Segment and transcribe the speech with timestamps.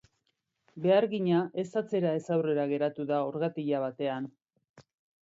[0.85, 4.27] Behargina ez atzera ez aurrera geratu da orgatila batean.